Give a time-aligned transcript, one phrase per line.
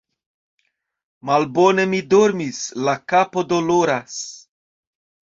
[1.29, 4.17] Malbone mi dormis, la kapo doloras.